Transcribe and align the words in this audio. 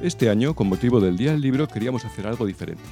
Este 0.00 0.30
año, 0.30 0.54
con 0.54 0.66
motivo 0.66 0.98
del 0.98 1.18
Día 1.18 1.32
del 1.32 1.42
Libro, 1.42 1.68
queríamos 1.68 2.06
hacer 2.06 2.26
algo 2.26 2.46
diferente. 2.46 2.82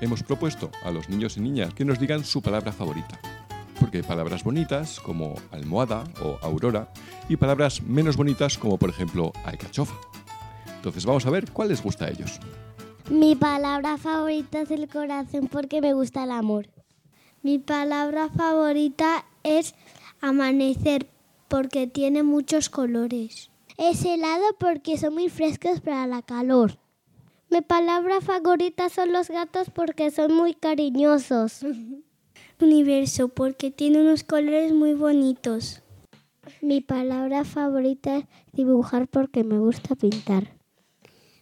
Hemos 0.00 0.24
propuesto 0.24 0.68
a 0.82 0.90
los 0.90 1.08
niños 1.08 1.36
y 1.36 1.40
niñas 1.40 1.72
que 1.72 1.84
nos 1.84 2.00
digan 2.00 2.24
su 2.24 2.42
palabra 2.42 2.72
favorita. 2.72 3.20
Porque 3.78 3.98
hay 3.98 4.02
palabras 4.02 4.42
bonitas 4.42 4.98
como 4.98 5.36
almohada 5.52 6.02
o 6.20 6.38
aurora 6.42 6.92
y 7.28 7.36
palabras 7.36 7.82
menos 7.82 8.16
bonitas 8.16 8.58
como 8.58 8.78
por 8.78 8.90
ejemplo 8.90 9.32
alcachofa. 9.44 9.94
Entonces 10.74 11.06
vamos 11.06 11.24
a 11.26 11.30
ver 11.30 11.52
cuál 11.52 11.68
les 11.68 11.80
gusta 11.80 12.06
a 12.06 12.08
ellos. 12.08 12.40
Mi 13.10 13.36
palabra 13.36 13.96
favorita 13.96 14.62
es 14.62 14.70
el 14.72 14.88
corazón 14.88 15.46
porque 15.46 15.80
me 15.80 15.94
gusta 15.94 16.24
el 16.24 16.32
amor. 16.32 16.66
Mi 17.44 17.60
palabra 17.60 18.28
favorita 18.28 19.24
es 19.44 19.76
amanecer 20.20 21.06
porque 21.46 21.86
tiene 21.86 22.24
muchos 22.24 22.68
colores. 22.68 23.52
Es 23.78 24.04
helado 24.04 24.44
porque 24.58 24.96
son 24.96 25.14
muy 25.14 25.28
frescos 25.28 25.80
para 25.80 26.06
la 26.06 26.22
calor. 26.22 26.78
Mi 27.50 27.60
palabra 27.60 28.20
favorita 28.20 28.88
son 28.88 29.12
los 29.12 29.28
gatos 29.28 29.70
porque 29.70 30.10
son 30.10 30.34
muy 30.34 30.54
cariñosos. 30.54 31.60
Universo 32.60 33.28
porque 33.28 33.70
tiene 33.70 34.00
unos 34.00 34.24
colores 34.24 34.72
muy 34.72 34.94
bonitos. 34.94 35.82
Mi 36.62 36.80
palabra 36.80 37.44
favorita 37.44 38.16
es 38.16 38.24
dibujar 38.52 39.08
porque 39.08 39.44
me 39.44 39.58
gusta 39.58 39.94
pintar. 39.94 40.56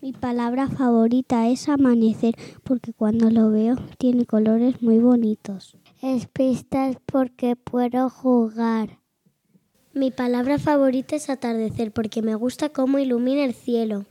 Mi 0.00 0.12
palabra 0.12 0.68
favorita 0.68 1.48
es 1.48 1.68
amanecer 1.68 2.34
porque 2.62 2.92
cuando 2.92 3.30
lo 3.30 3.50
veo 3.50 3.76
tiene 3.96 4.26
colores 4.26 4.82
muy 4.82 4.98
bonitos. 4.98 5.76
Es 6.02 6.28
pistas 6.28 6.98
porque 7.06 7.56
puedo 7.56 8.10
jugar. 8.10 8.98
Mi 9.98 10.12
palabra 10.12 10.60
favorita 10.60 11.16
es 11.16 11.28
atardecer 11.28 11.90
porque 11.90 12.22
me 12.22 12.36
gusta 12.36 12.68
cómo 12.68 13.00
ilumina 13.00 13.42
el 13.42 13.52
cielo. 13.52 14.04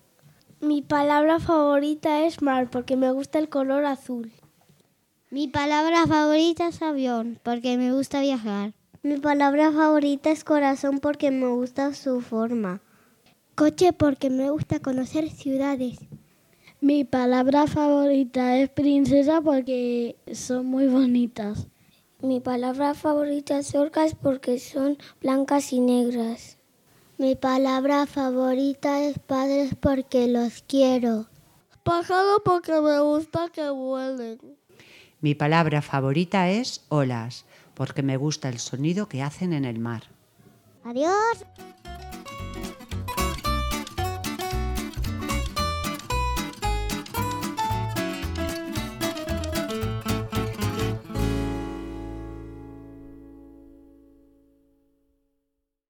Mi 0.59 0.81
palabra 0.81 1.39
favorita 1.39 2.25
es 2.25 2.41
mar 2.41 2.69
porque 2.69 2.97
me 2.97 3.09
gusta 3.11 3.39
el 3.39 3.47
color 3.47 3.85
azul. 3.85 4.33
Mi 5.31 5.47
palabra 5.47 6.05
favorita 6.05 6.67
es 6.67 6.81
avión 6.81 7.39
porque 7.41 7.77
me 7.77 7.93
gusta 7.93 8.19
viajar. 8.19 8.73
Mi 9.01 9.15
palabra 9.15 9.71
favorita 9.71 10.29
es 10.29 10.43
corazón 10.43 10.99
porque 10.99 11.31
me 11.31 11.47
gusta 11.47 11.93
su 11.93 12.19
forma. 12.19 12.81
Coche 13.55 13.93
porque 13.93 14.29
me 14.29 14.49
gusta 14.49 14.81
conocer 14.81 15.29
ciudades. 15.29 15.99
Mi 16.81 17.05
palabra 17.05 17.65
favorita 17.65 18.57
es 18.57 18.69
princesa 18.69 19.39
porque 19.39 20.17
son 20.33 20.65
muy 20.65 20.87
bonitas. 20.87 21.69
Mi 22.21 22.39
palabra 22.39 22.95
favorita 22.95 23.59
es 23.59 23.75
orcas 23.75 24.15
porque 24.15 24.57
son 24.57 24.97
blancas 25.21 25.71
y 25.71 25.79
negras. 25.79 26.57
Mi 27.19 27.35
palabra 27.35 28.07
favorita 28.07 29.03
es 29.03 29.19
padres 29.19 29.75
porque 29.79 30.27
los 30.27 30.63
quiero. 30.67 31.27
Pájaro 31.83 32.41
porque 32.43 32.81
me 32.81 32.99
gusta 33.01 33.49
que 33.49 33.69
vuelen. 33.69 34.39
Mi 35.21 35.35
palabra 35.35 35.83
favorita 35.83 36.49
es 36.49 36.85
olas 36.89 37.45
porque 37.75 38.01
me 38.01 38.17
gusta 38.17 38.49
el 38.49 38.57
sonido 38.57 39.07
que 39.07 39.21
hacen 39.21 39.53
en 39.53 39.65
el 39.65 39.77
mar. 39.77 40.03
Adiós. 40.83 41.45